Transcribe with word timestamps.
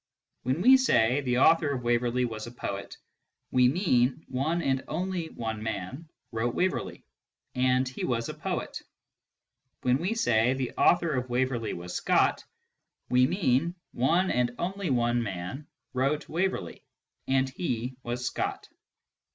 When 0.41 0.63
we 0.63 0.77
say" 0.77 1.21
the 1.21 1.37
author 1.37 1.69
of 1.69 1.83
Waverley 1.83 2.25
was 2.25 2.47
a 2.47 2.51
poet," 2.51 2.97
we 3.51 3.67
mean" 3.67 4.25
one 4.41 4.63
and 4.63 4.83
only 4.87 5.29
one 5.29 5.61
man 5.61 6.09
wrote 6.31 6.55
Waverley, 6.55 7.03
and 7.53 7.87
he 7.87 8.03
was 8.03 8.27
a 8.27 8.33
poet"; 8.33 8.81
when 9.83 9.99
we 9.99 10.15
say" 10.15 10.53
the 10.55 10.71
author 10.71 11.13
of 11.13 11.29
Waverley 11.29 11.73
was 11.73 11.93
Scott" 11.93 12.43
we 13.11 13.27
mean" 13.27 13.75
one 14.07 14.31
and 14.31 14.55
only 14.57 14.89
one 14.89 15.21
man 15.21 15.67
wrote 15.93 16.27
Waverley, 16.27 16.83
and 17.27 17.47
he 17.47 17.95
was 18.01 18.25
Scott." 18.25 18.67